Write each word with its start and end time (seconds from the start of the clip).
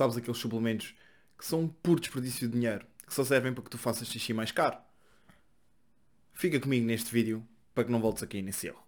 sabes 0.00 0.16
aqueles 0.16 0.40
suplementos 0.40 0.94
que 1.38 1.44
são 1.44 1.60
um 1.60 1.68
puro 1.68 2.00
desperdício 2.00 2.48
de 2.48 2.54
dinheiro, 2.54 2.86
que 3.06 3.12
só 3.12 3.22
servem 3.22 3.52
para 3.52 3.62
que 3.62 3.68
tu 3.68 3.76
faças 3.76 4.08
xixi 4.08 4.32
mais 4.32 4.50
caro. 4.50 4.78
Fica 6.32 6.58
comigo 6.58 6.86
neste 6.86 7.12
vídeo 7.12 7.46
para 7.74 7.84
que 7.84 7.92
não 7.92 8.00
voltes 8.00 8.22
aqui 8.22 8.40
nesse 8.40 8.68
erro. 8.68 8.82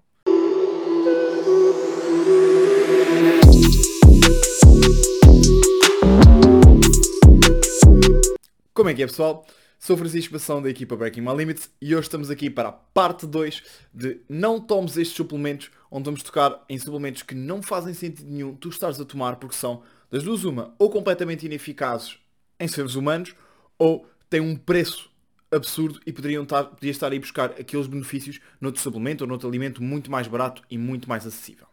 Como 8.73 8.89
é 8.89 8.95
que 8.95 9.03
é 9.03 9.07
pessoal? 9.07 9.47
Sou 9.79 9.99
Francisco 9.99 10.33
Bação 10.33 10.63
da 10.63 10.71
equipa 10.71 10.97
Breaking 10.97 11.21
My 11.21 11.37
Limits 11.37 11.69
e 11.79 11.95
hoje 11.95 12.07
estamos 12.07 12.31
aqui 12.31 12.49
para 12.49 12.71
a 12.71 12.73
parte 12.73 13.27
2 13.27 13.63
de 13.93 14.23
não 14.31 14.59
tomes 14.59 14.97
estes 14.97 15.15
suplementos, 15.15 15.71
onde 15.91 16.07
vamos 16.07 16.23
tocar 16.23 16.65
em 16.71 16.79
suplementos 16.79 17.23
que 17.23 17.35
não 17.35 17.61
fazem 17.61 17.93
sentido 17.93 18.31
nenhum 18.31 18.55
tu 18.55 18.71
estares 18.71 18.99
a 18.99 19.05
tomar 19.05 19.37
porque 19.37 19.57
são 19.57 19.83
das 20.13 20.23
duas 20.23 20.45
uma, 20.45 20.75
ou 20.79 20.91
completamente 20.91 21.47
ineficazes 21.47 22.19
em 22.61 22.69
seres 22.69 22.95
humanos, 22.95 23.34
ou 23.79 24.07
têm 24.29 24.43
um 24.43 24.55
preço 24.55 25.11
absurdo 25.51 25.98
e 26.07 26.12
poderiam 26.12 26.43
estar, 26.43 26.65
podias 26.65 26.97
estar 26.97 27.12
a 27.12 27.19
buscar 27.19 27.51
aqueles 27.53 27.87
benefícios 27.87 28.39
noutro 28.61 28.80
suplemento 28.80 29.25
ou 29.25 29.29
noutro 29.29 29.48
alimento 29.48 29.83
muito 29.83 30.11
mais 30.11 30.29
barato 30.29 30.62
e 30.70 30.77
muito 30.77 31.09
mais 31.09 31.27
acessível. 31.27 31.67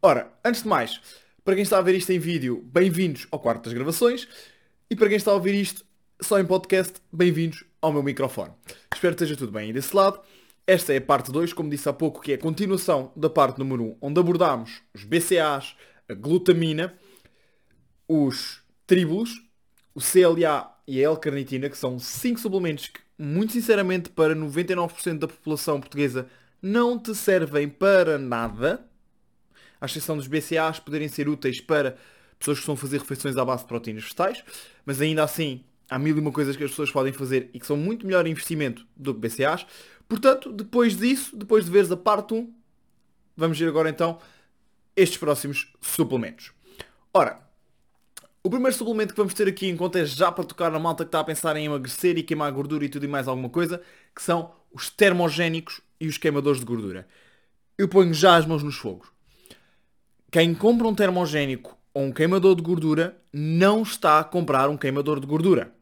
Ora, 0.00 0.32
antes 0.44 0.62
de 0.62 0.68
mais, 0.68 1.00
para 1.44 1.54
quem 1.54 1.64
está 1.64 1.78
a 1.78 1.82
ver 1.82 1.96
isto 1.96 2.10
em 2.12 2.18
vídeo, 2.20 2.64
bem-vindos 2.72 3.26
ao 3.32 3.40
quarto 3.40 3.64
das 3.64 3.72
gravações. 3.72 4.28
E 4.88 4.94
para 4.94 5.08
quem 5.08 5.16
está 5.16 5.32
a 5.32 5.34
ouvir 5.34 5.54
isto 5.54 5.84
só 6.20 6.38
em 6.38 6.46
podcast, 6.46 7.00
bem-vindos 7.12 7.64
ao 7.82 7.92
meu 7.92 8.04
microfone. 8.04 8.52
Espero 8.94 9.16
que 9.16 9.24
esteja 9.24 9.36
tudo 9.36 9.50
bem 9.50 9.66
aí 9.66 9.72
desse 9.72 9.94
lado. 9.94 10.20
Esta 10.64 10.92
é 10.92 10.98
a 10.98 11.00
parte 11.00 11.32
2, 11.32 11.52
como 11.52 11.68
disse 11.68 11.88
há 11.88 11.92
pouco, 11.92 12.20
que 12.20 12.32
é 12.32 12.34
a 12.36 12.38
continuação 12.38 13.10
da 13.16 13.28
parte 13.28 13.58
número 13.58 13.82
1, 13.82 13.86
um, 13.86 13.96
onde 14.02 14.20
abordámos 14.20 14.80
os 14.94 15.02
BCAAs, 15.02 15.74
a 16.08 16.14
glutamina, 16.14 16.96
os 18.08 18.62
tríbulos, 18.86 19.42
o 19.94 20.00
CLA 20.00 20.74
e 20.86 21.04
a 21.04 21.10
L-carnitina, 21.10 21.68
que 21.68 21.76
são 21.76 21.98
5 21.98 22.40
suplementos 22.40 22.88
que, 22.88 23.00
muito 23.18 23.52
sinceramente, 23.52 24.08
para 24.08 24.34
99% 24.34 25.18
da 25.18 25.28
população 25.28 25.78
portuguesa 25.78 26.26
não 26.62 26.98
te 26.98 27.14
servem 27.14 27.68
para 27.68 28.18
nada, 28.18 28.84
à 29.80 29.86
exceção 29.86 30.16
dos 30.16 30.26
BCAAs 30.26 30.80
poderem 30.80 31.08
ser 31.08 31.28
úteis 31.28 31.60
para 31.60 31.96
pessoas 32.38 32.58
que 32.58 32.62
estão 32.62 32.74
a 32.74 32.78
fazer 32.78 32.98
refeições 32.98 33.36
à 33.36 33.44
base 33.44 33.62
de 33.62 33.68
proteínas 33.68 34.02
vegetais, 34.04 34.42
mas 34.84 35.00
ainda 35.00 35.22
assim 35.22 35.64
há 35.90 35.98
mil 35.98 36.16
e 36.16 36.20
uma 36.20 36.32
coisas 36.32 36.56
que 36.56 36.64
as 36.64 36.70
pessoas 36.70 36.90
podem 36.90 37.12
fazer 37.12 37.50
e 37.52 37.60
que 37.60 37.66
são 37.66 37.76
muito 37.76 38.06
melhor 38.06 38.26
investimento 38.26 38.86
do 38.96 39.14
que 39.14 39.20
BCAAs. 39.20 39.66
Portanto, 40.08 40.52
depois 40.52 40.96
disso, 40.96 41.36
depois 41.36 41.64
de 41.64 41.70
veres 41.70 41.90
a 41.90 41.96
parte 41.96 42.34
1, 42.34 42.52
vamos 43.36 43.58
ver 43.58 43.68
agora 43.68 43.90
então 43.90 44.18
estes 44.96 45.18
próximos 45.18 45.72
suplementos. 45.80 46.52
Ora, 47.12 47.47
o 48.42 48.50
primeiro 48.50 48.76
suplemento 48.76 49.12
que 49.12 49.18
vamos 49.18 49.34
ter 49.34 49.48
aqui 49.48 49.74
conta 49.76 49.98
é 49.98 50.04
já 50.04 50.30
para 50.30 50.44
tocar 50.44 50.70
na 50.70 50.78
malta 50.78 51.04
que 51.04 51.08
está 51.08 51.20
a 51.20 51.24
pensar 51.24 51.56
em 51.56 51.66
emagrecer 51.66 52.16
e 52.16 52.22
queimar 52.22 52.50
gordura 52.52 52.84
e 52.84 52.88
tudo 52.88 53.04
e 53.04 53.08
mais 53.08 53.26
alguma 53.26 53.48
coisa, 53.48 53.82
que 54.14 54.22
são 54.22 54.52
os 54.72 54.88
termogénicos 54.88 55.80
e 56.00 56.06
os 56.06 56.18
queimadores 56.18 56.60
de 56.60 56.66
gordura. 56.66 57.06
Eu 57.76 57.88
ponho 57.88 58.14
já 58.14 58.36
as 58.36 58.46
mãos 58.46 58.62
nos 58.62 58.76
fogos. 58.76 59.08
Quem 60.30 60.54
compra 60.54 60.86
um 60.86 60.94
termogénico 60.94 61.76
ou 61.92 62.04
um 62.04 62.12
queimador 62.12 62.54
de 62.54 62.62
gordura 62.62 63.20
não 63.32 63.82
está 63.82 64.20
a 64.20 64.24
comprar 64.24 64.68
um 64.68 64.76
queimador 64.76 65.20
de 65.20 65.26
gordura. 65.26 65.72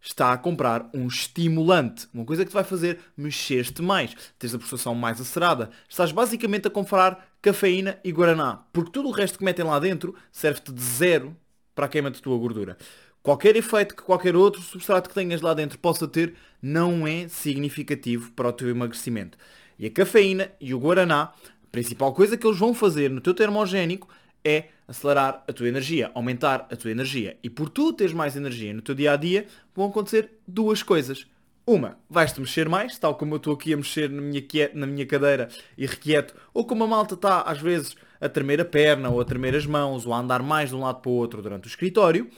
Está 0.00 0.32
a 0.32 0.38
comprar 0.38 0.90
um 0.92 1.06
estimulante. 1.06 2.08
Uma 2.12 2.24
coisa 2.24 2.44
que 2.44 2.50
te 2.50 2.54
vai 2.54 2.64
fazer 2.64 2.98
mexer-te 3.16 3.80
mais. 3.80 4.14
Tens 4.38 4.54
a 4.54 4.58
processação 4.58 4.94
mais 4.94 5.20
acerada. 5.20 5.70
Estás 5.88 6.10
basicamente 6.10 6.66
a 6.66 6.70
comprar 6.70 7.32
cafeína 7.40 7.98
e 8.02 8.10
guaraná. 8.10 8.64
Porque 8.72 8.90
tudo 8.90 9.08
o 9.08 9.12
resto 9.12 9.38
que 9.38 9.44
metem 9.44 9.64
lá 9.64 9.78
dentro 9.78 10.14
serve-te 10.32 10.72
de 10.72 10.82
zero 10.82 11.36
para 11.74 11.86
a 11.86 11.88
queima 11.88 12.10
da 12.10 12.18
tua 12.18 12.36
gordura. 12.38 12.76
Qualquer 13.22 13.54
efeito 13.54 13.94
que 13.94 14.02
qualquer 14.02 14.34
outro 14.34 14.60
substrato 14.60 15.08
que 15.08 15.14
tenhas 15.14 15.40
lá 15.40 15.54
dentro 15.54 15.78
possa 15.78 16.08
ter 16.08 16.34
não 16.60 17.06
é 17.06 17.28
significativo 17.28 18.32
para 18.32 18.48
o 18.48 18.52
teu 18.52 18.68
emagrecimento. 18.68 19.38
E 19.78 19.86
a 19.86 19.90
cafeína 19.90 20.50
e 20.60 20.74
o 20.74 20.78
guaraná, 20.80 21.22
a 21.24 21.70
principal 21.70 22.12
coisa 22.12 22.36
que 22.36 22.46
eles 22.46 22.58
vão 22.58 22.74
fazer 22.74 23.10
no 23.10 23.20
teu 23.20 23.32
termogénico 23.32 24.08
é 24.44 24.66
acelerar 24.88 25.44
a 25.46 25.52
tua 25.52 25.68
energia, 25.68 26.10
aumentar 26.14 26.66
a 26.70 26.76
tua 26.76 26.90
energia. 26.90 27.36
E 27.42 27.48
por 27.48 27.68
tu 27.68 27.92
teres 27.92 28.12
mais 28.12 28.36
energia 28.36 28.74
no 28.74 28.82
teu 28.82 28.94
dia 28.94 29.12
a 29.12 29.16
dia, 29.16 29.46
vão 29.74 29.88
acontecer 29.88 30.30
duas 30.46 30.82
coisas. 30.82 31.26
Uma, 31.64 31.96
vais-te 32.10 32.40
mexer 32.40 32.68
mais, 32.68 32.98
tal 32.98 33.14
como 33.14 33.34
eu 33.34 33.36
estou 33.36 33.54
aqui 33.54 33.72
a 33.72 33.76
mexer 33.76 34.10
na 34.10 34.20
minha, 34.20 34.42
na 34.74 34.86
minha 34.86 35.06
cadeira 35.06 35.48
e 35.78 35.86
requieto, 35.86 36.34
ou 36.52 36.64
como 36.64 36.82
a 36.82 36.88
malta 36.88 37.14
está 37.14 37.42
às 37.42 37.60
vezes 37.60 37.94
a 38.22 38.28
tremer 38.28 38.60
a 38.60 38.64
perna, 38.64 39.10
ou 39.10 39.20
a 39.20 39.24
tremer 39.24 39.56
as 39.56 39.66
mãos, 39.66 40.06
ou 40.06 40.14
a 40.14 40.18
andar 40.20 40.44
mais 40.44 40.68
de 40.68 40.76
um 40.76 40.80
lado 40.80 41.00
para 41.00 41.10
o 41.10 41.14
outro 41.14 41.42
durante 41.42 41.66
o 41.66 41.68
escritório. 41.68 42.30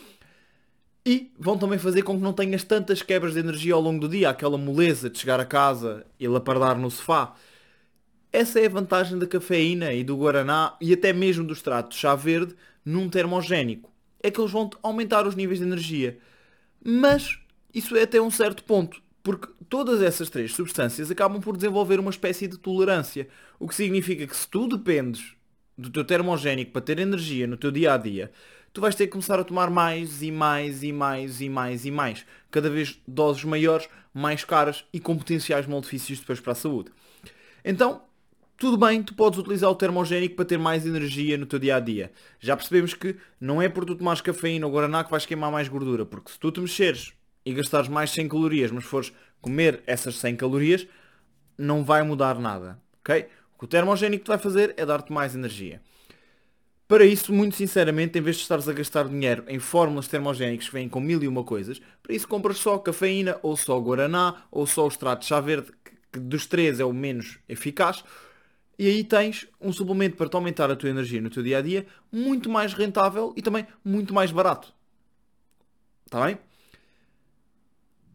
E 1.05 1.31
vão 1.39 1.59
também 1.59 1.79
fazer 1.79 2.01
com 2.03 2.17
que 2.17 2.23
não 2.23 2.33
tenhas 2.33 2.65
tantas 2.65 3.03
quebras 3.03 3.35
de 3.35 3.41
energia 3.41 3.75
ao 3.75 3.83
longo 3.83 4.01
do 4.01 4.09
dia, 4.09 4.31
aquela 4.31 4.57
moleza 4.57 5.11
de 5.11 5.19
chegar 5.19 5.39
a 5.39 5.45
casa 5.45 6.07
e 6.19 6.27
lapardar 6.27 6.79
no 6.79 6.91
sofá. 6.91 7.35
Essa 8.33 8.59
é 8.59 8.67
a 8.67 8.71
vantagem 8.71 9.19
da 9.19 9.27
cafeína 9.27 9.93
e 9.93 10.03
do 10.03 10.17
guaraná 10.17 10.75
e 10.81 10.95
até 10.95 11.13
mesmo 11.13 11.45
do 11.45 11.53
extrato 11.53 11.91
de 11.91 11.97
chá 11.97 12.15
verde 12.15 12.57
num 12.83 13.11
termogénico. 13.11 13.93
É 14.23 14.31
que 14.31 14.41
eles 14.41 14.51
vão 14.51 14.71
aumentar 14.83 15.27
os 15.27 15.35
níveis 15.35 15.59
de 15.59 15.67
energia. 15.67 16.19
Mas 16.83 17.39
isso 17.75 17.95
é 17.95 18.03
até 18.05 18.19
um 18.21 18.31
certo 18.31 18.65
ponto, 18.65 19.03
porque 19.23 19.49
todas 19.69 20.01
essas 20.01 20.31
três 20.31 20.55
substâncias 20.55 21.11
acabam 21.11 21.43
por 21.43 21.55
desenvolver 21.55 22.01
uma 22.01 22.11
espécie 22.11 22.49
de 22.49 22.57
tolerância, 22.57 23.29
o 23.59 23.69
que 23.69 23.75
significa 23.75 24.27
que 24.27 24.37
se 24.37 24.49
tu 24.49 24.67
dependes 24.67 25.34
do 25.77 25.91
teu 25.91 26.05
termogénico 26.05 26.73
para 26.73 26.83
ter 26.83 26.99
energia 26.99 27.47
no 27.47 27.57
teu 27.57 27.71
dia 27.71 27.95
a 27.95 27.97
dia, 27.97 28.31
tu 28.73 28.81
vais 28.81 28.95
ter 28.95 29.07
que 29.07 29.13
começar 29.13 29.39
a 29.39 29.45
tomar 29.45 29.71
mais 29.71 30.23
e 30.23 30.31
mais 30.31 30.83
e 30.83 30.93
mais 30.93 31.41
e 31.41 31.49
mais 31.49 31.85
e 31.85 31.91
mais. 31.91 32.27
Cada 32.51 32.69
vez 32.69 33.01
doses 33.07 33.45
maiores, 33.45 33.89
mais 34.13 34.45
caras 34.45 34.85
e 34.93 35.01
com 35.01 35.17
potenciais 35.17 35.67
malefícios 35.67 36.21
depois 36.21 36.41
para 36.41 36.53
a 36.53 36.57
saúde. 36.57 36.91
Então, 37.65 38.03
tudo 38.57 38.77
bem, 38.77 39.03
tu 39.03 39.15
podes 39.15 39.39
utilizar 39.39 39.71
o 39.71 39.75
termogénico 39.75 40.37
para 40.37 40.45
ter 40.45 40.59
mais 40.59 40.87
energia 40.87 41.37
no 41.37 41.47
teu 41.47 41.59
dia 41.59 41.77
a 41.77 41.81
dia. 41.81 42.13
Já 42.39 42.57
percebemos 42.57 42.95
que 42.95 43.17
não 43.41 43.61
é 43.61 43.69
por 43.69 43.85
tu 43.85 43.97
tomares 43.97 44.21
cafeína 44.21 44.67
ou 44.67 44.73
guaraná 44.73 45.03
que 45.03 45.11
vais 45.11 45.27
queimar 45.27 45.51
mais 45.51 45.69
gordura, 45.69 46.07
porque 46.07 46.31
se 46.31 46.39
tu 46.39 46.53
te 46.53 46.61
mexeres 46.61 47.13
e 47.45 47.53
gastares 47.53 47.89
mais 47.89 48.11
100 48.11 48.29
calorias, 48.29 48.71
mas 48.71 48.85
fores 48.85 49.13
comer 49.41 49.83
essas 49.87 50.17
100 50.17 50.37
calorias, 50.37 50.87
não 51.59 51.85
vai 51.85 52.03
mudar 52.03 52.39
nada, 52.39 52.81
ok? 53.01 53.27
O 53.55 53.59
que 53.59 53.65
o 53.65 53.69
termogénico 53.69 54.25
te 54.25 54.29
vai 54.29 54.39
fazer 54.39 54.75
é 54.77 54.85
dar-te 54.85 55.13
mais 55.13 55.35
energia. 55.35 55.81
Para 56.87 57.07
isso, 57.07 57.33
muito 57.33 57.57
sinceramente, 57.57 58.19
em 58.19 58.23
vez 58.23 58.37
de 58.37 58.43
estares 58.43 58.69
a 58.69 58.73
gastar 58.73 59.09
dinheiro 59.09 59.45
em 59.49 59.59
fórmulas 59.59 60.07
termogénicas 60.07 60.67
que 60.69 60.75
vêm 60.75 60.89
com 60.89 61.01
mil 61.01 61.23
e 61.23 61.29
uma 61.29 61.43
coisas, 61.43 61.81
para 62.03 62.15
isso 62.15 62.29
compras 62.29 62.59
só 62.59 62.79
cafeína, 62.79 63.39
ou 63.43 63.57
só 63.57 63.81
guaraná, 63.81 64.45
ou 64.51 64.67
só 64.67 64.85
o 64.85 64.89
extrato 64.89 65.23
de 65.23 65.27
chá 65.27 65.41
verde, 65.41 65.73
que 66.13 66.21
dos 66.21 66.47
três 66.47 66.81
é 66.81 66.85
o 66.85 66.93
menos 66.93 67.39
eficaz, 67.49 68.05
e 68.79 68.87
aí 68.87 69.03
tens 69.03 69.47
um 69.61 69.73
suplemento 69.73 70.17
para 70.17 70.29
te 70.29 70.35
aumentar 70.35 70.71
a 70.71 70.77
tua 70.77 70.91
energia 70.91 71.21
no 71.21 71.31
teu 71.31 71.43
dia 71.43 71.59
a 71.59 71.63
dia 71.63 71.87
muito 72.13 72.51
mais 72.51 72.75
rentável 72.75 73.33
e 73.37 73.41
também 73.41 73.67
muito 73.85 74.13
mais 74.13 74.31
barato. 74.31 74.75
Está 76.05 76.27
bem? 76.27 76.39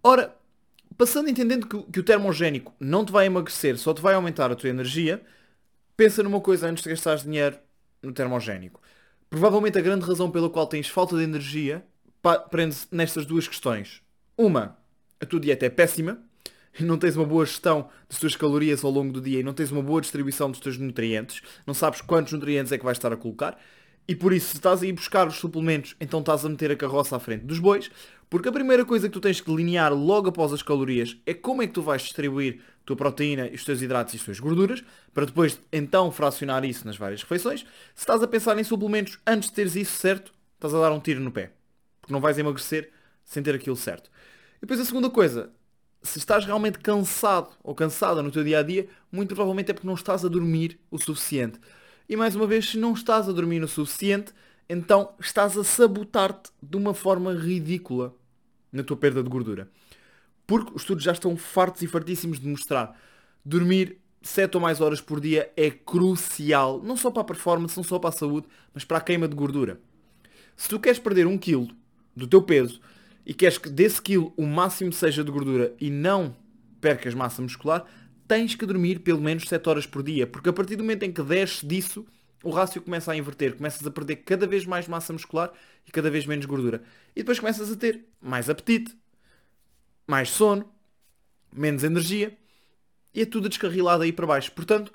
Ora, 0.03 0.35
passando 0.99 1.29
entendendo 1.29 1.65
que, 1.65 1.81
que 1.93 1.99
o 2.01 2.03
termogénico 2.03 2.73
não 2.77 3.05
te 3.05 3.11
vai 3.13 3.25
emagrecer, 3.25 3.77
só 3.77 3.93
te 3.93 4.01
vai 4.01 4.15
aumentar 4.15 4.51
a 4.51 4.55
tua 4.55 4.69
energia, 4.69 5.21
pensa 5.95 6.21
numa 6.21 6.41
coisa 6.41 6.67
antes 6.67 6.83
de 6.83 6.89
gastares 6.89 7.23
dinheiro 7.23 7.57
no 8.03 8.11
termogénico. 8.11 8.81
Provavelmente 9.29 9.77
a 9.77 9.81
grande 9.81 10.05
razão 10.05 10.29
pela 10.29 10.49
qual 10.49 10.67
tens 10.67 10.89
falta 10.89 11.15
de 11.15 11.23
energia 11.23 11.85
prende-se 12.51 12.85
nestas 12.91 13.25
duas 13.25 13.47
questões. 13.47 14.01
Uma, 14.37 14.77
a 15.21 15.25
tua 15.25 15.39
dieta 15.39 15.65
é 15.65 15.69
péssima 15.69 16.19
não 16.81 16.97
tens 16.97 17.15
uma 17.15 17.25
boa 17.25 17.45
gestão 17.45 17.89
das 18.09 18.19
tuas 18.19 18.35
calorias 18.35 18.83
ao 18.83 18.91
longo 18.91 19.13
do 19.13 19.21
dia 19.21 19.39
e 19.39 19.43
não 19.43 19.53
tens 19.53 19.71
uma 19.71 19.81
boa 19.81 20.01
distribuição 20.01 20.51
dos 20.51 20.59
teus 20.59 20.77
nutrientes, 20.77 21.41
não 21.65 21.73
sabes 21.73 22.01
quantos 22.01 22.33
nutrientes 22.33 22.73
é 22.73 22.77
que 22.77 22.83
vais 22.83 22.97
estar 22.97 23.13
a 23.13 23.17
colocar, 23.17 23.57
e 24.05 24.15
por 24.15 24.33
isso 24.33 24.49
se 24.49 24.55
estás 24.55 24.81
a 24.81 24.85
ir 24.87 24.91
buscar 24.91 25.27
os 25.27 25.35
suplementos, 25.35 25.95
então 26.01 26.19
estás 26.19 26.43
a 26.43 26.49
meter 26.49 26.71
a 26.71 26.75
carroça 26.75 27.15
à 27.15 27.19
frente 27.19 27.45
dos 27.45 27.59
bois, 27.59 27.89
porque 28.29 28.47
a 28.47 28.51
primeira 28.51 28.85
coisa 28.85 29.07
que 29.07 29.13
tu 29.13 29.19
tens 29.19 29.41
que 29.41 29.49
delinear 29.49 29.93
logo 29.93 30.29
após 30.29 30.53
as 30.53 30.61
calorias 30.61 31.17
é 31.25 31.33
como 31.33 31.63
é 31.63 31.67
que 31.67 31.73
tu 31.73 31.81
vais 31.81 32.03
distribuir 32.03 32.61
a 32.83 32.85
tua 32.85 32.95
proteína, 32.95 33.49
os 33.51 33.65
teus 33.65 33.81
hidratos 33.81 34.13
e 34.13 34.17
as 34.17 34.23
tuas 34.23 34.39
gorduras, 34.39 34.83
para 35.13 35.25
depois 35.25 35.59
então 35.73 36.11
fracionar 36.11 36.63
isso 36.63 36.85
nas 36.85 36.95
várias 36.95 37.23
refeições. 37.23 37.61
Se 37.95 38.03
estás 38.03 38.21
a 38.21 38.27
pensar 38.27 38.57
em 38.59 38.63
suplementos 38.63 39.17
antes 39.25 39.49
de 39.49 39.55
teres 39.55 39.75
isso 39.75 39.97
certo, 39.97 40.31
estás 40.55 40.73
a 40.73 40.79
dar 40.79 40.91
um 40.91 40.99
tiro 40.99 41.19
no 41.19 41.31
pé, 41.31 41.51
porque 41.99 42.13
não 42.13 42.21
vais 42.21 42.37
emagrecer 42.37 42.91
sem 43.25 43.41
ter 43.41 43.55
aquilo 43.55 43.75
certo. 43.75 44.11
E 44.57 44.61
depois 44.61 44.79
a 44.79 44.85
segunda 44.85 45.09
coisa, 45.09 45.51
se 46.03 46.19
estás 46.19 46.45
realmente 46.45 46.79
cansado 46.79 47.49
ou 47.63 47.73
cansada 47.73 48.21
no 48.21 48.31
teu 48.31 48.43
dia 48.43 48.59
a 48.59 48.63
dia, 48.63 48.87
muito 49.11 49.29
provavelmente 49.29 49.71
é 49.71 49.73
porque 49.73 49.87
não 49.87 49.95
estás 49.95 50.23
a 50.23 50.27
dormir 50.27 50.79
o 50.91 50.99
suficiente. 50.99 51.59
E 52.07 52.15
mais 52.15 52.35
uma 52.35 52.47
vez, 52.47 52.69
se 52.69 52.77
não 52.77 52.93
estás 52.93 53.27
a 53.29 53.31
dormir 53.31 53.63
o 53.63 53.67
suficiente, 53.67 54.33
então 54.69 55.13
estás 55.19 55.57
a 55.57 55.63
sabotar-te 55.63 56.51
de 56.61 56.77
uma 56.77 56.93
forma 56.93 57.33
ridícula 57.33 58.15
na 58.71 58.83
tua 58.83 58.95
perda 58.95 59.23
de 59.23 59.29
gordura. 59.29 59.67
Porque 60.45 60.71
os 60.73 60.83
estudos 60.83 61.03
já 61.03 61.11
estão 61.11 61.35
fartos 61.35 61.81
e 61.81 61.87
fartíssimos 61.87 62.39
de 62.39 62.47
mostrar. 62.47 62.95
Dormir 63.43 63.97
7 64.21 64.55
ou 64.57 64.61
mais 64.61 64.79
horas 64.81 65.01
por 65.01 65.19
dia 65.19 65.51
é 65.55 65.71
crucial, 65.71 66.81
não 66.83 66.95
só 66.95 67.09
para 67.09 67.21
a 67.21 67.25
performance, 67.25 67.75
não 67.75 67.83
só 67.83 67.97
para 67.97 68.09
a 68.09 68.13
saúde, 68.13 68.47
mas 68.73 68.83
para 68.83 68.97
a 68.97 69.01
queima 69.01 69.27
de 69.27 69.35
gordura. 69.35 69.79
Se 70.55 70.69
tu 70.69 70.79
queres 70.79 70.99
perder 70.99 71.25
um 71.25 71.37
quilo 71.37 71.69
do 72.15 72.27
teu 72.27 72.41
peso 72.41 72.79
e 73.25 73.33
queres 73.33 73.57
que 73.57 73.69
desse 73.69 74.01
quilo 74.01 74.33
o 74.35 74.45
máximo 74.45 74.91
seja 74.91 75.23
de 75.23 75.31
gordura 75.31 75.73
e 75.79 75.89
não 75.89 76.35
percas 76.81 77.13
massa 77.13 77.41
muscular, 77.41 77.85
tens 78.27 78.55
que 78.55 78.65
dormir 78.65 78.99
pelo 78.99 79.21
menos 79.21 79.47
7 79.47 79.67
horas 79.69 79.85
por 79.87 80.03
dia, 80.03 80.27
porque 80.27 80.49
a 80.49 80.53
partir 80.53 80.75
do 80.75 80.83
momento 80.83 81.03
em 81.03 81.11
que 81.11 81.23
desces 81.23 81.67
disso, 81.67 82.05
o 82.43 82.49
rácio 82.49 82.81
começa 82.81 83.11
a 83.11 83.17
inverter, 83.17 83.55
começas 83.55 83.85
a 83.85 83.91
perder 83.91 84.17
cada 84.17 84.47
vez 84.47 84.65
mais 84.65 84.87
massa 84.87 85.11
muscular 85.11 85.51
e 85.85 85.91
cada 85.91 86.09
vez 86.09 86.25
menos 86.25 86.45
gordura. 86.45 86.81
E 87.15 87.19
depois 87.19 87.39
começas 87.39 87.71
a 87.71 87.75
ter 87.75 88.05
mais 88.21 88.49
apetite, 88.49 88.97
mais 90.07 90.29
sono, 90.29 90.71
menos 91.51 91.83
energia 91.83 92.37
e 93.13 93.21
é 93.21 93.25
tudo 93.25 93.49
descarrilado 93.49 94.03
aí 94.03 94.13
para 94.13 94.27
baixo. 94.27 94.51
Portanto, 94.51 94.93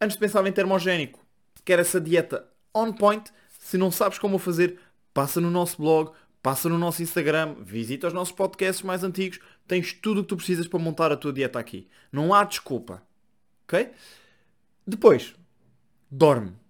antes 0.00 0.16
de 0.16 0.20
pensar 0.20 0.46
em 0.46 0.52
termogénico, 0.52 1.24
quer 1.64 1.78
essa 1.78 2.00
dieta 2.00 2.46
on 2.74 2.92
point, 2.92 3.30
se 3.58 3.78
não 3.78 3.90
sabes 3.90 4.18
como 4.18 4.38
fazer, 4.38 4.78
passa 5.14 5.40
no 5.40 5.50
nosso 5.50 5.80
blog, 5.80 6.12
passa 6.42 6.68
no 6.68 6.78
nosso 6.78 7.02
Instagram, 7.02 7.54
visita 7.60 8.08
os 8.08 8.12
nossos 8.12 8.34
podcasts 8.34 8.82
mais 8.82 9.04
antigos, 9.04 9.38
tens 9.66 9.92
tudo 9.92 10.20
o 10.20 10.22
que 10.22 10.28
tu 10.28 10.36
precisas 10.36 10.66
para 10.66 10.78
montar 10.78 11.12
a 11.12 11.16
tua 11.16 11.32
dieta 11.32 11.58
aqui. 11.58 11.88
Não 12.10 12.34
há 12.34 12.44
desculpa. 12.44 13.02
Ok? 13.64 13.90
Depois, 14.86 15.34
dorme. 16.10 16.61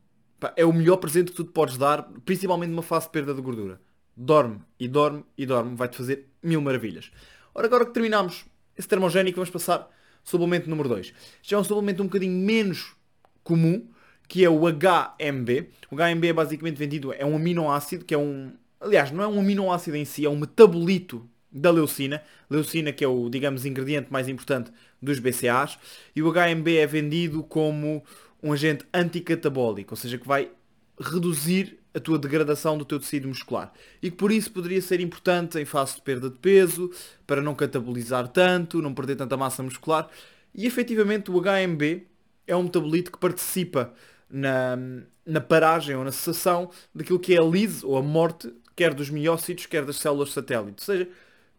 É 0.56 0.64
o 0.64 0.72
melhor 0.72 0.96
presente 0.96 1.30
que 1.30 1.36
tu 1.36 1.44
te 1.44 1.52
podes 1.52 1.76
dar, 1.76 2.02
principalmente 2.24 2.70
numa 2.70 2.82
fase 2.82 3.06
de 3.06 3.12
perda 3.12 3.34
de 3.34 3.40
gordura. 3.40 3.80
Dorme 4.16 4.60
e 4.78 4.88
dorme 4.88 5.24
e 5.36 5.46
dorme, 5.46 5.74
vai-te 5.74 5.96
fazer 5.96 6.28
mil 6.42 6.60
maravilhas. 6.60 7.10
Ora, 7.54 7.66
agora 7.66 7.86
que 7.86 7.92
terminamos 7.92 8.44
esse 8.76 8.88
termogénico, 8.88 9.36
vamos 9.36 9.50
passar 9.50 9.88
suplemento 10.24 10.68
número 10.68 10.88
2. 10.88 11.12
Já 11.42 11.56
é 11.56 11.60
um 11.60 11.64
suplemento 11.64 12.02
um 12.02 12.06
bocadinho 12.06 12.32
menos 12.32 12.94
comum, 13.42 13.88
que 14.28 14.44
é 14.44 14.48
o 14.48 14.60
HMB. 14.60 15.68
O 15.90 15.96
HMB 15.96 16.24
é 16.28 16.32
basicamente 16.32 16.76
vendido, 16.76 17.12
é 17.12 17.24
um 17.24 17.36
aminoácido, 17.36 18.04
que 18.04 18.14
é 18.14 18.18
um... 18.18 18.52
Aliás, 18.80 19.10
não 19.10 19.22
é 19.22 19.26
um 19.28 19.38
aminoácido 19.38 19.96
em 19.96 20.04
si, 20.04 20.24
é 20.24 20.30
um 20.30 20.38
metabolito 20.38 21.28
da 21.50 21.70
leucina. 21.70 22.22
Leucina 22.48 22.92
que 22.92 23.04
é 23.04 23.08
o, 23.08 23.28
digamos, 23.28 23.66
ingrediente 23.66 24.10
mais 24.10 24.28
importante 24.28 24.72
dos 25.00 25.18
BCAAs. 25.18 25.78
E 26.16 26.22
o 26.22 26.32
HMB 26.32 26.76
é 26.78 26.86
vendido 26.86 27.42
como 27.42 28.02
um 28.42 28.52
agente 28.52 28.84
anticatabólico, 28.92 29.92
ou 29.92 29.96
seja, 29.96 30.18
que 30.18 30.26
vai 30.26 30.50
reduzir 30.98 31.78
a 31.94 32.00
tua 32.00 32.18
degradação 32.18 32.76
do 32.76 32.84
teu 32.84 32.98
tecido 32.98 33.28
muscular. 33.28 33.72
E 34.02 34.10
que 34.10 34.16
por 34.16 34.32
isso 34.32 34.50
poderia 34.50 34.80
ser 34.80 35.00
importante 35.00 35.58
em 35.58 35.64
fase 35.64 35.96
de 35.96 36.02
perda 36.02 36.30
de 36.30 36.38
peso, 36.38 36.90
para 37.26 37.42
não 37.42 37.54
catabolizar 37.54 38.28
tanto, 38.28 38.80
não 38.80 38.94
perder 38.94 39.16
tanta 39.16 39.36
massa 39.36 39.62
muscular. 39.62 40.08
E 40.54 40.66
efetivamente 40.66 41.30
o 41.30 41.40
HMB 41.40 42.06
é 42.46 42.56
um 42.56 42.64
metabolito 42.64 43.12
que 43.12 43.18
participa 43.18 43.92
na, 44.28 44.76
na 45.24 45.40
paragem 45.40 45.94
ou 45.94 46.04
na 46.04 46.12
cessação 46.12 46.70
daquilo 46.94 47.20
que 47.20 47.34
é 47.34 47.38
a 47.38 47.44
lise 47.44 47.84
ou 47.84 47.96
a 47.96 48.02
morte, 48.02 48.52
quer 48.74 48.94
dos 48.94 49.10
miócitos, 49.10 49.66
quer 49.66 49.84
das 49.84 49.96
células 49.96 50.32
satélite. 50.32 50.80
Ou 50.80 50.84
seja, 50.84 51.08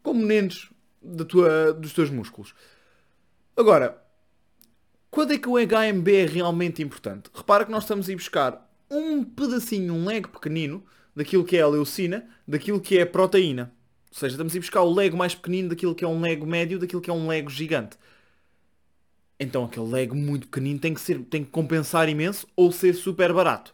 componentes 0.02 0.68
da 1.00 1.24
tua, 1.24 1.72
dos 1.72 1.92
teus 1.92 2.10
músculos. 2.10 2.54
Agora, 3.56 4.03
quando 5.14 5.32
é 5.32 5.38
que 5.38 5.48
o 5.48 5.54
HMB 5.54 6.08
é 6.08 6.26
realmente 6.26 6.82
importante? 6.82 7.30
Repara 7.32 7.64
que 7.64 7.70
nós 7.70 7.84
estamos 7.84 8.08
a 8.08 8.12
ir 8.12 8.16
buscar 8.16 8.68
um 8.90 9.22
pedacinho, 9.22 9.94
um 9.94 10.04
leg 10.04 10.26
pequenino 10.26 10.82
daquilo 11.14 11.44
que 11.44 11.56
é 11.56 11.60
a 11.60 11.68
leucina, 11.68 12.28
daquilo 12.48 12.80
que 12.80 12.98
é 12.98 13.02
a 13.02 13.06
proteína. 13.06 13.72
Ou 14.10 14.18
seja, 14.18 14.34
estamos 14.34 14.52
a 14.52 14.56
ir 14.56 14.58
buscar 14.58 14.82
o 14.82 14.92
lego 14.92 15.16
mais 15.16 15.32
pequenino 15.32 15.68
daquilo 15.68 15.94
que 15.94 16.04
é 16.04 16.08
um 16.08 16.20
lego 16.20 16.44
médio, 16.44 16.80
daquilo 16.80 17.00
que 17.00 17.08
é 17.08 17.12
um 17.12 17.28
lego 17.28 17.48
gigante. 17.48 17.96
Então 19.38 19.62
aquele 19.62 19.86
lego 19.86 20.16
muito 20.16 20.48
pequenino 20.48 20.80
tem 20.80 20.92
que, 20.92 21.00
ser, 21.00 21.20
tem 21.20 21.44
que 21.44 21.50
compensar 21.52 22.08
imenso 22.08 22.48
ou 22.56 22.72
ser 22.72 22.92
super 22.92 23.32
barato. 23.32 23.72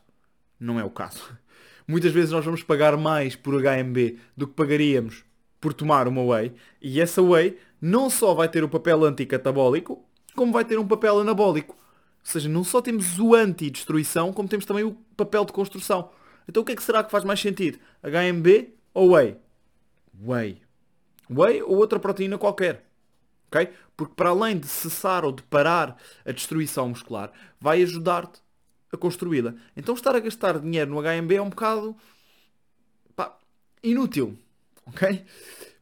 Não 0.60 0.78
é 0.78 0.84
o 0.84 0.90
caso. 0.90 1.22
Muitas 1.88 2.12
vezes 2.12 2.32
nós 2.32 2.44
vamos 2.44 2.62
pagar 2.62 2.98
mais 2.98 3.34
por 3.34 3.54
HMB 3.54 4.18
do 4.36 4.46
que 4.46 4.52
pagaríamos 4.52 5.24
por 5.58 5.72
tomar 5.72 6.06
uma 6.06 6.22
whey. 6.22 6.52
E 6.82 7.00
essa 7.00 7.22
whey 7.22 7.56
não 7.80 8.10
só 8.10 8.34
vai 8.34 8.46
ter 8.46 8.62
o 8.62 8.68
papel 8.68 9.06
anticatabólico, 9.06 10.04
como 10.34 10.52
vai 10.52 10.64
ter 10.64 10.78
um 10.78 10.86
papel 10.86 11.20
anabólico. 11.20 11.74
Ou 11.74 12.26
seja, 12.26 12.48
não 12.48 12.62
só 12.62 12.80
temos 12.80 13.18
o 13.18 13.34
anti-destruição, 13.34 14.32
como 14.32 14.48
temos 14.48 14.66
também 14.66 14.84
o 14.84 14.92
papel 15.16 15.44
de 15.44 15.52
construção. 15.52 16.10
Então 16.48 16.62
o 16.62 16.66
que 16.66 16.72
é 16.72 16.76
que 16.76 16.82
será 16.82 17.02
que 17.02 17.10
faz 17.10 17.24
mais 17.24 17.40
sentido? 17.40 17.78
HMB 18.02 18.74
ou 18.92 19.12
Whey? 19.12 19.36
Whey. 20.22 20.62
Whey 21.30 21.62
ou 21.62 21.76
outra 21.76 21.98
proteína 21.98 22.36
qualquer. 22.36 22.84
Okay? 23.48 23.72
Porque 23.96 24.14
para 24.14 24.30
além 24.30 24.58
de 24.58 24.66
cessar 24.66 25.24
ou 25.24 25.32
de 25.32 25.42
parar 25.42 25.96
a 26.24 26.32
destruição 26.32 26.88
muscular, 26.88 27.32
vai 27.60 27.82
ajudar-te 27.82 28.40
a 28.92 28.96
construí-la. 28.96 29.54
Então 29.76 29.94
estar 29.94 30.14
a 30.14 30.20
gastar 30.20 30.58
dinheiro 30.58 30.90
no 30.90 31.00
HMB 31.00 31.32
é 31.34 31.42
um 31.42 31.50
bocado 31.50 31.96
pá, 33.14 33.36
inútil. 33.82 34.36
Ok? 34.86 35.24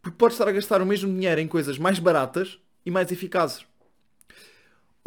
Porque 0.03 0.17
podes 0.19 0.35
estar 0.35 0.49
a 0.49 0.53
gastar 0.53 0.83
o 0.83 0.87
mesmo 0.87 1.13
dinheiro 1.13 1.41
em 1.41 1.49
coisas 1.49 1.79
mais 1.79 1.99
baratas 1.99 2.59
e 2.85 2.91
mais 2.91 3.11
eficazes. 3.11 3.67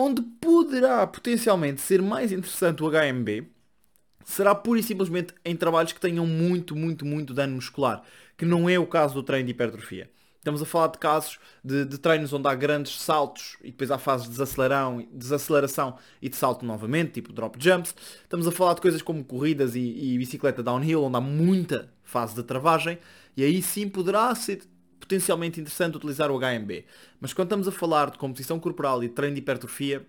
Onde 0.03 0.23
poderá 0.23 1.05
potencialmente 1.05 1.79
ser 1.79 2.01
mais 2.01 2.31
interessante 2.31 2.81
o 2.81 2.89
HMB 2.89 3.47
será 4.25 4.55
pura 4.55 4.79
e 4.79 4.83
simplesmente 4.83 5.31
em 5.45 5.55
trabalhos 5.55 5.93
que 5.93 5.99
tenham 5.99 6.25
muito, 6.25 6.75
muito, 6.75 7.05
muito 7.05 7.35
dano 7.35 7.53
muscular, 7.53 8.01
que 8.35 8.43
não 8.43 8.67
é 8.67 8.79
o 8.79 8.87
caso 8.87 9.13
do 9.13 9.21
treino 9.21 9.45
de 9.45 9.51
hipertrofia. 9.51 10.09
Estamos 10.39 10.59
a 10.59 10.65
falar 10.65 10.87
de 10.87 10.97
casos 10.97 11.37
de, 11.63 11.85
de, 11.85 11.99
treinos 11.99 12.33
onde 12.33 12.47
há 12.47 12.55
grandes 12.55 12.99
saltos 12.99 13.57
e 13.61 13.69
depois 13.69 13.91
há 13.91 13.99
fases 13.99 14.25
de 14.25 14.31
desaceleração, 14.31 15.07
desaceleração 15.13 15.97
e 16.19 16.29
de 16.29 16.35
salto 16.35 16.65
novamente, 16.65 17.11
tipo 17.11 17.31
drop 17.31 17.63
jumps. 17.63 17.93
Estamos 18.23 18.47
a 18.47 18.51
falar 18.51 18.73
de 18.73 18.81
coisas 18.81 19.03
como 19.03 19.23
corridas 19.23 19.75
e, 19.75 19.81
e 19.81 20.17
bicicleta 20.17 20.63
downhill, 20.63 21.03
onde 21.03 21.17
há 21.17 21.21
muita 21.21 21.93
fase 22.01 22.33
de 22.33 22.41
travagem. 22.41 22.97
E 23.37 23.43
aí 23.43 23.61
sim 23.61 23.87
poderá 23.87 24.33
ser 24.33 24.63
potencialmente 25.01 25.59
interessante 25.59 25.97
utilizar 25.97 26.31
o 26.31 26.39
HMB. 26.39 26.85
Mas 27.19 27.33
quando 27.33 27.47
estamos 27.47 27.67
a 27.67 27.71
falar 27.71 28.11
de 28.11 28.17
composição 28.17 28.59
corporal 28.59 29.03
e 29.03 29.09
treino 29.09 29.35
de 29.35 29.41
hipertrofia, 29.41 30.07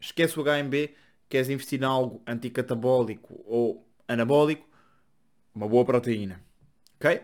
esquece 0.00 0.38
o 0.38 0.42
HMB, 0.42 0.90
queres 1.28 1.48
investir 1.48 1.80
em 1.80 1.84
algo 1.84 2.22
anticatabólico 2.26 3.42
ou 3.46 3.86
anabólico, 4.08 4.68
uma 5.54 5.68
boa 5.68 5.84
proteína. 5.84 6.40
Ok? 6.96 7.20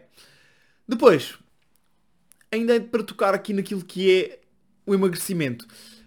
Depois, 0.87 1.39
ainda 2.53 2.77
é 2.77 2.81
para 2.81 3.03
tocar 3.03 3.35
aqui 3.35 3.53
naquilo 3.53 3.85
que 3.85 4.11
é 4.11 4.41
o 4.87 4.95
emagrecimento. 4.95 5.67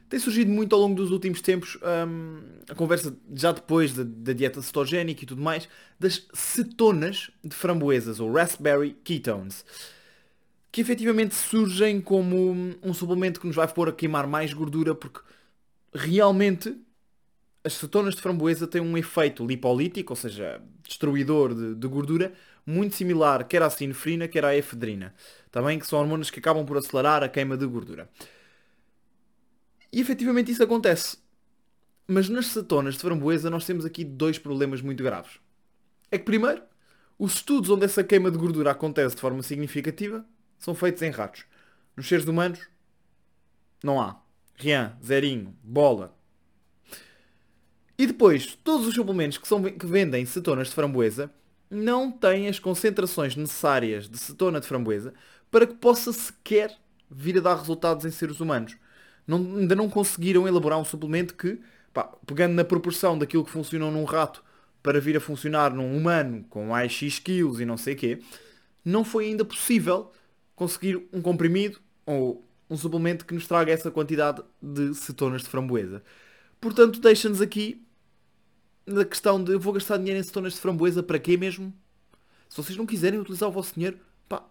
Tem 0.10 0.19
surgido 0.19 0.51
muito 0.51 0.75
ao 0.75 0.81
longo 0.81 0.96
dos 0.96 1.10
últimos 1.10 1.42
tempos 1.42 1.78
hum, 2.07 2.39
a 2.69 2.75
conversa, 2.75 3.18
já 3.34 3.51
depois 3.51 3.94
da, 3.94 4.04
da, 4.06 4.34
dieta 4.34 4.62
cetogénica 4.62 5.24
e 5.24 5.25
tudo 5.25 5.42
mais, 5.42 5.68
das 6.00 6.28
cetonas 6.34 7.31
de 7.44 7.56
framboesas, 7.56 8.19
ou 8.19 8.31
raspberry 8.31 8.96
ketones 9.04 9.66
que 10.74 10.82
efetivamente 10.82 11.36
surgem 11.36 12.01
como 12.01 12.75
um 12.82 12.94
suplemento 12.96 13.39
que 13.39 13.46
nos 13.46 13.56
vai 13.56 13.68
pôr 13.68 13.89
a 13.89 13.92
queimar 13.92 14.25
mais 14.25 14.51
gordura, 14.53 14.96
porque 14.96 15.20
realmente 15.94 16.75
as 17.63 17.74
cetonas 17.74 18.15
de 18.15 18.22
framboesa 18.22 18.65
têm 18.65 18.82
um 18.82 18.98
efeito 18.98 19.46
lipolítico, 19.46 20.13
ou 20.13 20.18
seja, 20.18 20.60
destruidor 20.82 21.53
de, 21.53 21.75
de 21.75 21.88
gordura, 21.88 22.34
muito 22.65 22.96
similar 22.96 23.48
quer 23.48 23.62
à 23.62 23.70
sinefrina, 23.70 24.27
quer 24.27 24.44
à 24.46 24.58
efedrina. 24.58 25.13
Também 25.51 25.77
que 25.77 25.86
são 25.86 26.00
hormonas 26.00 26.32
que 26.32 26.39
acabam 26.39 26.65
por 26.65 26.75
acelerar 26.75 27.22
a 27.22 27.30
queima 27.30 27.56
de 27.56 27.68
gordura. 27.68 28.10
E 29.92 30.01
efetivamente 30.01 30.51
isso 30.51 30.63
acontece. 30.63 31.18
Mas 32.08 32.27
nas 32.30 32.48
cetonas 32.48 32.96
de 32.96 33.01
framboesa 33.01 33.48
nós 33.48 33.63
temos 33.63 33.86
aqui 33.86 34.03
dois 34.03 34.39
problemas 34.39 34.82
muito 34.82 35.03
graves. 35.03 35.34
É 36.10 36.18
que 36.18 36.25
primeiro, 36.25 36.63
os 37.20 37.36
estudos 37.36 37.70
onde 37.70 37.86
essa 37.86 38.03
queima 38.03 38.32
de 38.32 38.39
gordura 38.39 38.72
acontece 38.72 39.13
de 39.13 39.22
forma 39.22 39.44
significativa 39.44 40.25
são 40.63 40.74
feitos 40.74 41.01
em 41.01 41.10
ratos. 41.10 41.43
Nos 41.96 42.08
seres 42.08 42.25
humanos, 42.25 42.60
não 43.84 44.01
há. 44.01 44.15
Rian, 44.55 44.98
zerinho, 45.03 45.53
bola. 45.62 46.15
E 47.98 48.08
depois, 48.08 48.58
todos 48.63 48.88
os 48.88 48.96
suplementos 48.96 49.38
que, 49.38 49.48
são, 49.48 49.62
que 49.62 49.86
vendem 49.86 50.25
cetonas 50.25 50.70
de 50.70 50.74
framboesa 50.74 51.29
não 51.70 52.10
têm 52.10 52.48
as 52.48 52.60
concentrações 52.60 53.36
necessárias 53.36 54.08
de 54.08 54.17
cetona 54.17 54.62
de 54.62 54.67
framboesa 54.67 55.13
para 55.51 55.67
que 55.67 55.74
possa 55.74 56.13
sequer 56.13 56.74
vir 57.12 57.38
a 57.39 57.41
dar 57.41 57.58
resultados 57.58 58.05
em 58.05 58.12
seres 58.12 58.39
humanos. 58.39 58.77
Não, 59.27 59.38
ainda 59.58 59.75
não 59.75 59.89
conseguiram 59.89 60.48
elaborar 60.48 60.79
um 60.79 60.86
suplemento 60.86 61.36
que, 61.36 61.60
pá, 61.93 62.10
pegando 62.25 62.53
na 62.53 62.63
proporção 62.63 63.17
daquilo 63.17 63.43
que 63.43 63.51
funcionou 63.51 63.91
num 63.91 64.05
rato 64.05 64.41
para 64.82 65.01
vir 65.01 65.17
a 65.17 65.22
funcionar 65.22 65.74
num 65.74 65.96
humano 65.96 66.46
com 66.50 66.67
mais 66.67 66.93
X 66.93 67.20
quilos 67.20 67.60
e 67.60 67.65
não 67.65 67.75
sei 67.75 67.96
o 67.96 67.98
quê, 67.98 68.22
não 68.86 69.03
foi 69.03 69.25
ainda 69.25 69.43
possível 69.43 70.12
conseguir 70.63 71.05
um 71.12 71.22
comprimido 71.22 71.77
ou 72.05 72.48
um 72.70 72.77
suplemento 72.77 73.25
que 73.25 73.34
nos 73.34 73.46
traga 73.46 73.72
essa 73.72 73.91
quantidade 73.91 74.41
de 74.62 74.93
cetonas 74.96 75.41
de 75.41 75.50
framboesa. 75.50 76.01
Portanto, 76.62 77.01
deixa-nos 77.01 77.41
aqui 77.41 77.86
na 78.86 79.03
questão 79.03 79.43
de 79.43 79.51
eu 79.51 79.60
vou 79.60 79.74
gastar 79.74 79.98
dinheiro 79.98 80.17
em 80.17 80.24
cetonas 80.24 80.53
de 80.53 80.60
framboesa 80.60 81.03
para 81.03 81.20
quê 81.20 81.36
mesmo? 81.36 81.74
Se 82.48 82.55
vocês 82.55 82.77
não 82.77 82.86
quiserem 82.86 83.20
utilizar 83.20 83.50
o 83.50 83.51
vosso 83.51 83.74
dinheiro, 83.74 84.00
pá, 84.29 84.46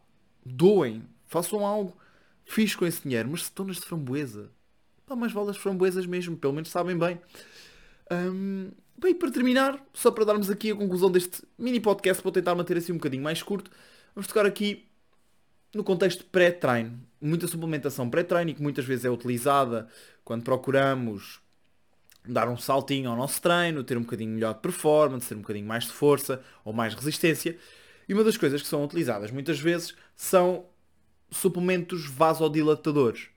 doem, 0.44 1.02
façam 1.24 1.64
algo 1.64 1.96
fixe 2.44 2.76
com 2.76 2.84
esse 2.84 3.02
dinheiro, 3.02 3.30
mas 3.30 3.44
cetonas 3.44 3.76
de 3.76 3.82
framboesa, 3.82 4.50
pá, 5.06 5.16
mais 5.16 5.32
vale 5.32 5.48
as 5.48 5.56
framboesas 5.56 6.04
mesmo, 6.04 6.36
pelo 6.36 6.52
menos 6.52 6.68
sabem 6.68 6.98
bem. 6.98 7.18
Um, 8.12 8.70
bem, 8.98 9.14
para 9.14 9.30
terminar, 9.30 9.82
só 9.94 10.10
para 10.10 10.26
darmos 10.26 10.50
aqui 10.50 10.72
a 10.72 10.76
conclusão 10.76 11.10
deste 11.10 11.42
mini 11.56 11.80
podcast, 11.80 12.22
vou 12.22 12.32
tentar 12.32 12.54
manter 12.54 12.76
assim 12.76 12.92
um 12.92 12.96
bocadinho 12.96 13.22
mais 13.22 13.42
curto, 13.42 13.70
vamos 14.14 14.26
tocar 14.26 14.44
aqui 14.44 14.86
no 15.74 15.82
contexto 15.82 16.24
pré-treino. 16.24 17.00
Muita 17.20 17.46
suplementação 17.46 18.10
pré-treino 18.10 18.50
e 18.50 18.54
que 18.54 18.62
muitas 18.62 18.84
vezes 18.84 19.04
é 19.04 19.10
utilizada 19.10 19.88
quando 20.24 20.42
procuramos 20.42 21.40
dar 22.26 22.48
um 22.48 22.56
saltinho 22.56 23.10
ao 23.10 23.16
nosso 23.16 23.40
treino, 23.40 23.82
ter 23.82 23.96
um 23.96 24.02
bocadinho 24.02 24.30
melhor 24.30 24.54
de 24.54 24.60
performance, 24.60 25.28
ter 25.28 25.34
um 25.34 25.40
bocadinho 25.40 25.66
mais 25.66 25.84
de 25.84 25.92
força 25.92 26.42
ou 26.64 26.72
mais 26.72 26.94
resistência. 26.94 27.56
E 28.08 28.14
uma 28.14 28.24
das 28.24 28.36
coisas 28.36 28.62
que 28.62 28.68
são 28.68 28.84
utilizadas 28.84 29.30
muitas 29.30 29.58
vezes 29.58 29.94
são 30.14 30.66
suplementos 31.30 32.06
vasodilatadores, 32.06 33.28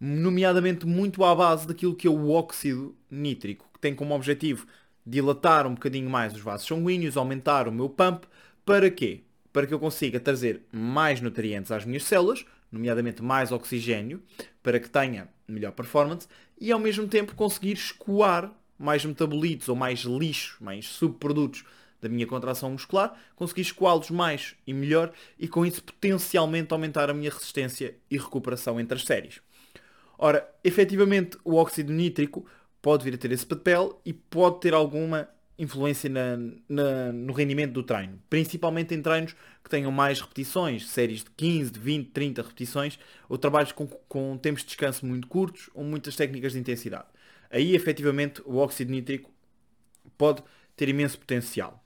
nomeadamente 0.00 0.86
muito 0.86 1.22
à 1.24 1.34
base 1.34 1.66
daquilo 1.66 1.94
que 1.94 2.06
é 2.06 2.10
o 2.10 2.30
óxido 2.30 2.96
nítrico, 3.10 3.68
que 3.72 3.78
tem 3.78 3.94
como 3.94 4.14
objetivo 4.14 4.66
dilatar 5.06 5.66
um 5.66 5.74
bocadinho 5.74 6.08
mais 6.08 6.34
os 6.34 6.40
vasos 6.40 6.66
sanguíneos, 6.66 7.16
aumentar 7.16 7.68
o 7.68 7.72
meu 7.72 7.88
pump, 7.88 8.26
para 8.64 8.90
quê? 8.90 9.22
Para 9.58 9.66
que 9.66 9.74
eu 9.74 9.80
consiga 9.80 10.20
trazer 10.20 10.62
mais 10.70 11.20
nutrientes 11.20 11.72
às 11.72 11.84
minhas 11.84 12.04
células, 12.04 12.46
nomeadamente 12.70 13.20
mais 13.20 13.50
oxigênio, 13.50 14.22
para 14.62 14.78
que 14.78 14.88
tenha 14.88 15.28
melhor 15.48 15.72
performance 15.72 16.28
e 16.60 16.70
ao 16.70 16.78
mesmo 16.78 17.08
tempo 17.08 17.34
conseguir 17.34 17.72
escoar 17.72 18.52
mais 18.78 19.04
metabolitos 19.04 19.68
ou 19.68 19.74
mais 19.74 20.02
lixo, 20.02 20.58
mais 20.60 20.86
subprodutos 20.86 21.64
da 22.00 22.08
minha 22.08 22.24
contração 22.24 22.70
muscular, 22.70 23.18
conseguir 23.34 23.62
escoá-los 23.62 24.10
mais 24.10 24.54
e 24.64 24.72
melhor 24.72 25.10
e 25.36 25.48
com 25.48 25.66
isso 25.66 25.82
potencialmente 25.82 26.72
aumentar 26.72 27.10
a 27.10 27.14
minha 27.14 27.28
resistência 27.28 27.96
e 28.08 28.16
recuperação 28.16 28.78
entre 28.78 28.96
as 28.96 29.04
séries. 29.04 29.40
Ora, 30.16 30.48
efetivamente 30.62 31.36
o 31.44 31.56
óxido 31.56 31.92
nítrico 31.92 32.46
pode 32.80 33.02
vir 33.02 33.14
a 33.14 33.18
ter 33.18 33.32
esse 33.32 33.44
papel 33.44 34.00
e 34.04 34.12
pode 34.12 34.60
ter 34.60 34.72
alguma 34.72 35.28
influência 35.58 36.08
na, 36.08 36.36
na, 36.68 37.12
no 37.12 37.32
rendimento 37.32 37.72
do 37.72 37.82
treino, 37.82 38.22
principalmente 38.30 38.94
em 38.94 39.02
treinos 39.02 39.34
que 39.62 39.68
tenham 39.68 39.90
mais 39.90 40.20
repetições, 40.20 40.88
séries 40.88 41.24
de 41.24 41.30
15, 41.30 41.72
de 41.72 41.80
20, 41.80 42.10
30 42.10 42.42
repetições, 42.42 42.98
ou 43.28 43.36
trabalhos 43.36 43.72
com, 43.72 43.86
com 43.86 44.38
tempos 44.38 44.62
de 44.62 44.68
descanso 44.68 45.04
muito 45.04 45.26
curtos, 45.26 45.68
ou 45.74 45.82
muitas 45.82 46.14
técnicas 46.14 46.52
de 46.52 46.60
intensidade. 46.60 47.06
Aí, 47.50 47.74
efetivamente, 47.74 48.40
o 48.44 48.56
óxido 48.56 48.92
nítrico 48.92 49.30
pode 50.16 50.42
ter 50.76 50.88
imenso 50.88 51.18
potencial. 51.18 51.84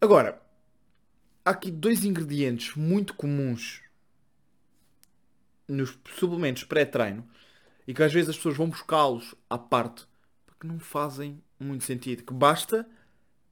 Agora, 0.00 0.40
há 1.44 1.50
aqui 1.50 1.72
dois 1.72 2.04
ingredientes 2.04 2.76
muito 2.76 3.14
comuns 3.14 3.82
nos 5.66 5.98
suplementos 6.14 6.62
pré-treino 6.64 7.28
e 7.86 7.92
que 7.92 8.02
às 8.02 8.12
vezes 8.12 8.30
as 8.30 8.36
pessoas 8.36 8.56
vão 8.56 8.68
buscá-los 8.70 9.34
à 9.50 9.58
parte 9.58 10.06
porque 10.46 10.66
não 10.66 10.78
fazem 10.78 11.42
muito 11.58 11.84
sentido. 11.84 12.22
Que 12.22 12.32
basta, 12.32 12.86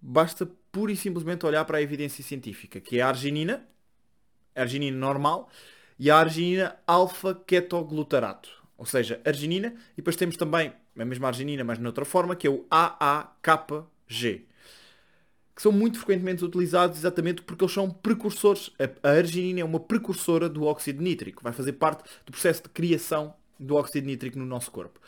basta 0.00 0.48
pura 0.70 0.92
e 0.92 0.96
simplesmente 0.96 1.46
olhar 1.46 1.64
para 1.64 1.78
a 1.78 1.82
evidência 1.82 2.22
científica, 2.22 2.80
que 2.80 2.98
é 2.98 3.02
a 3.02 3.08
arginina, 3.08 3.66
a 4.54 4.60
arginina 4.60 4.96
normal, 4.96 5.48
e 5.98 6.10
a 6.10 6.18
arginina 6.18 6.76
alfa-ketoglutarato. 6.86 8.50
Ou 8.76 8.84
seja, 8.84 9.20
arginina, 9.24 9.74
e 9.94 9.96
depois 9.96 10.16
temos 10.16 10.36
também 10.36 10.72
a 10.98 11.04
mesma 11.04 11.28
arginina, 11.28 11.64
mas 11.64 11.78
noutra 11.78 12.04
forma, 12.04 12.36
que 12.36 12.46
é 12.46 12.50
o 12.50 12.66
AAKG. 12.70 14.46
Que 15.54 15.62
são 15.62 15.72
muito 15.72 15.98
frequentemente 15.98 16.44
utilizados 16.44 16.98
exatamente 16.98 17.40
porque 17.40 17.64
eles 17.64 17.72
são 17.72 17.90
precursores. 17.90 18.70
A 19.02 19.08
arginina 19.08 19.60
é 19.60 19.64
uma 19.64 19.80
precursora 19.80 20.50
do 20.50 20.64
óxido 20.64 21.02
nítrico. 21.02 21.42
Vai 21.42 21.54
fazer 21.54 21.72
parte 21.72 22.04
do 22.26 22.32
processo 22.32 22.64
de 22.64 22.68
criação 22.68 23.34
do 23.58 23.74
óxido 23.76 24.06
nítrico 24.06 24.38
no 24.38 24.44
nosso 24.44 24.70
corpo. 24.70 25.00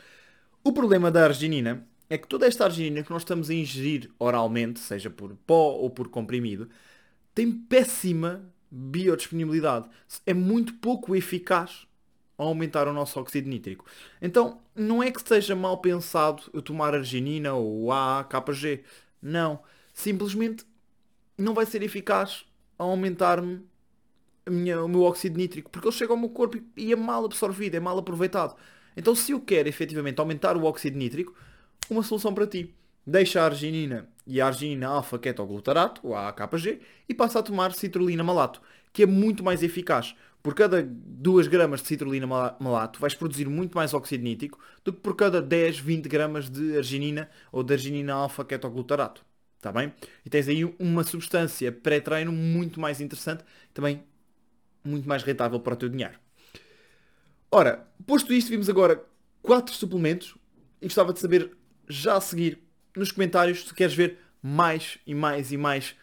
O 0.63 0.73
problema 0.73 1.11
da 1.11 1.23
arginina 1.23 1.87
é 2.09 2.17
que 2.17 2.27
toda 2.27 2.47
esta 2.47 2.65
arginina 2.65 3.03
que 3.03 3.11
nós 3.11 3.21
estamos 3.21 3.49
a 3.49 3.53
ingerir 3.53 4.09
oralmente, 4.17 4.79
seja 4.79 5.09
por 5.09 5.35
pó 5.45 5.73
ou 5.73 5.89
por 5.89 6.07
comprimido, 6.09 6.69
tem 7.35 7.51
péssima 7.51 8.43
biodisponibilidade. 8.71 9.89
É 10.25 10.33
muito 10.33 10.73
pouco 10.75 11.15
eficaz 11.15 11.87
a 12.37 12.43
aumentar 12.43 12.87
o 12.87 12.93
nosso 12.93 13.19
óxido 13.19 13.49
nítrico. 13.49 13.85
Então, 14.21 14.59
não 14.75 15.03
é 15.03 15.11
que 15.11 15.21
seja 15.27 15.55
mal 15.55 15.77
pensado 15.79 16.43
eu 16.53 16.61
tomar 16.61 16.95
arginina 16.95 17.53
ou 17.53 17.91
AAKG. 17.91 18.83
Não. 19.21 19.61
Simplesmente 19.93 20.65
não 21.37 21.53
vai 21.53 21.65
ser 21.65 21.83
eficaz 21.83 22.45
a 22.77 22.83
aumentar-me 22.83 23.61
o 24.47 24.87
meu 24.87 25.03
óxido 25.03 25.37
nítrico, 25.37 25.69
porque 25.69 25.87
ele 25.87 25.95
chega 25.95 26.11
ao 26.11 26.17
meu 26.17 26.29
corpo 26.29 26.57
e 26.75 26.91
é 26.91 26.95
mal 26.95 27.23
absorvido, 27.25 27.75
é 27.75 27.79
mal 27.79 27.97
aproveitado. 27.97 28.55
Então, 28.97 29.13
se 29.13 29.31
eu 29.31 29.39
quero 29.39 29.69
efetivamente 29.69 30.19
aumentar 30.19 30.57
o 30.57 30.63
óxido 30.63 30.97
nítrico, 30.97 31.35
uma 31.89 32.03
solução 32.03 32.33
para 32.33 32.47
ti. 32.47 32.73
Deixa 33.05 33.41
a 33.41 33.45
arginina 33.45 34.07
e 34.27 34.39
a 34.39 34.47
arginina 34.47 34.87
alfa-ketoglutarato, 34.87 36.07
o 36.07 36.15
AKG, 36.15 36.79
e 37.07 37.13
passa 37.13 37.39
a 37.39 37.43
tomar 37.43 37.73
citrulina 37.73 38.23
malato, 38.23 38.61
que 38.93 39.03
é 39.03 39.05
muito 39.05 39.43
mais 39.43 39.63
eficaz. 39.63 40.15
Por 40.41 40.53
cada 40.53 40.81
2 40.83 41.47
gramas 41.47 41.81
de 41.81 41.87
citrulina 41.87 42.25
malato 42.27 42.99
vais 42.99 43.13
produzir 43.13 43.49
muito 43.49 43.75
mais 43.75 43.93
óxido 43.93 44.23
nítrico 44.23 44.59
do 44.85 44.93
que 44.93 44.99
por 44.99 45.15
cada 45.15 45.41
10, 45.41 45.79
20 45.79 46.07
gramas 46.07 46.49
de 46.49 46.77
arginina 46.77 47.29
ou 47.51 47.63
de 47.63 47.73
arginina 47.73 48.13
alfa-ketoglutarato. 48.13 49.25
Está 49.57 49.71
bem? 49.71 49.93
E 50.25 50.29
tens 50.29 50.47
aí 50.47 50.63
uma 50.79 51.03
substância 51.03 51.71
pré-treino 51.71 52.31
muito 52.31 52.79
mais 52.79 53.01
interessante, 53.01 53.43
também 53.73 54.03
muito 54.83 55.09
mais 55.09 55.23
rentável 55.23 55.59
para 55.59 55.73
o 55.73 55.77
teu 55.77 55.89
dinheiro. 55.89 56.17
Ora, 57.51 57.85
posto 58.07 58.31
isto, 58.31 58.49
vimos 58.49 58.69
agora 58.69 59.03
quatro 59.41 59.73
suplementos 59.73 60.35
e 60.81 60.85
gostava 60.85 61.11
de 61.11 61.19
saber 61.19 61.51
já 61.89 62.15
a 62.15 62.21
seguir 62.21 62.59
nos 62.95 63.11
comentários 63.11 63.67
se 63.67 63.73
queres 63.73 63.93
ver 63.93 64.19
mais 64.41 64.99
e 65.05 65.13
mais 65.13 65.51
e 65.51 65.57
mais 65.57 65.95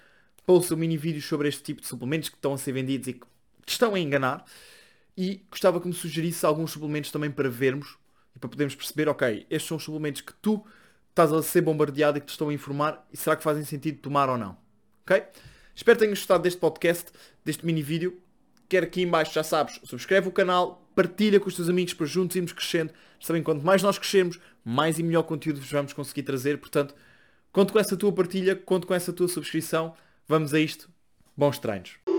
posts 0.45 0.71
ou 0.71 0.77
mini 0.77 0.97
vídeos 0.97 1.25
sobre 1.25 1.49
este 1.49 1.63
tipo 1.63 1.81
de 1.81 1.87
suplementos 1.87 2.29
que 2.29 2.37
estão 2.37 2.53
a 2.53 2.59
ser 2.59 2.73
vendidos 2.73 3.09
e 3.09 3.13
que 3.15 3.27
te 3.65 3.73
estão 3.73 3.95
a 3.95 3.99
enganar. 3.99 4.45
E 5.17 5.43
gostava 5.51 5.81
que 5.81 5.89
me 5.89 5.95
sugerisse 5.95 6.45
alguns 6.45 6.73
suplementos 6.73 7.11
também 7.11 7.31
para 7.31 7.49
vermos 7.49 7.97
e 8.35 8.39
para 8.39 8.51
podermos 8.51 8.75
perceber, 8.75 9.09
ok, 9.09 9.47
estes 9.49 9.67
são 9.67 9.79
os 9.79 9.83
suplementos 9.83 10.21
que 10.21 10.35
tu 10.35 10.65
estás 11.09 11.33
a 11.33 11.43
ser 11.43 11.63
bombardeado 11.63 12.19
e 12.19 12.21
que 12.21 12.27
te 12.27 12.31
estão 12.31 12.51
a 12.51 12.53
informar 12.53 13.07
e 13.11 13.17
será 13.17 13.35
que 13.35 13.43
fazem 13.43 13.65
sentido 13.65 13.99
tomar 14.01 14.29
ou 14.29 14.37
não. 14.37 14.57
Ok? 15.03 15.25
Espero 15.75 15.99
que 15.99 16.05
tenhas 16.05 16.19
gostado 16.19 16.43
deste 16.43 16.59
podcast, 16.61 17.11
deste 17.45 17.65
mini 17.65 17.83
vídeo. 17.83 18.21
Quer 18.69 18.83
aqui 18.83 19.03
em 19.03 19.09
baixo, 19.09 19.33
já 19.33 19.45
sabes, 19.45 19.81
subscreve 19.85 20.29
o 20.29 20.33
canal, 20.33 20.83
partilha 20.95 21.39
com 21.39 21.49
os 21.49 21.55
teus 21.55 21.69
amigos 21.69 21.95
para 21.95 22.07
juntos 22.07 22.37
irmos 22.37 22.53
crescendo. 22.53 22.93
Sabem, 23.21 23.43
quanto 23.43 23.65
mais 23.65 23.83
nós 23.83 23.99
crescemos, 23.99 24.41
mais 24.65 24.99
e 24.99 25.03
melhor 25.03 25.23
conteúdo 25.23 25.61
vos 25.61 25.71
vamos 25.71 25.93
conseguir 25.93 26.23
trazer. 26.23 26.59
Portanto, 26.59 26.95
conto 27.53 27.73
com 27.73 27.79
essa 27.79 27.97
tua 27.97 28.13
partilha, 28.13 28.57
conto 28.57 28.87
com 28.87 28.95
essa 28.95 29.13
tua 29.13 29.29
subscrição. 29.29 29.95
Vamos 30.27 30.53
a 30.53 30.61
isto. 30.61 30.91
Bons 31.37 31.59
treinos. 31.59 32.16